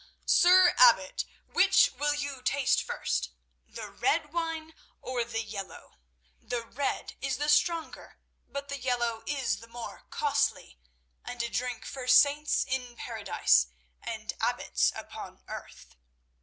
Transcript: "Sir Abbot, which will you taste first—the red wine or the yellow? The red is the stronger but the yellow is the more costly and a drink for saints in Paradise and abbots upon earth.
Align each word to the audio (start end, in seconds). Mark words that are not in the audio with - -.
"Sir 0.25 0.73
Abbot, 0.79 1.25
which 1.45 1.91
will 1.91 2.15
you 2.15 2.41
taste 2.41 2.81
first—the 2.81 3.87
red 3.91 4.33
wine 4.33 4.73
or 4.99 5.23
the 5.23 5.43
yellow? 5.43 5.97
The 6.41 6.65
red 6.65 7.13
is 7.21 7.37
the 7.37 7.47
stronger 7.47 8.17
but 8.49 8.67
the 8.67 8.79
yellow 8.79 9.21
is 9.27 9.57
the 9.59 9.67
more 9.67 10.07
costly 10.09 10.79
and 11.23 11.43
a 11.43 11.49
drink 11.49 11.85
for 11.85 12.07
saints 12.07 12.63
in 12.67 12.95
Paradise 12.95 13.67
and 14.01 14.33
abbots 14.41 14.91
upon 14.95 15.43
earth. 15.47 15.95